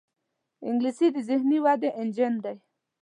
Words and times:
انګلیسي 0.67 1.07
د 1.15 1.17
ذهني 1.29 1.57
ودې 1.65 1.89
انجن 2.01 2.33
دی 2.43 2.55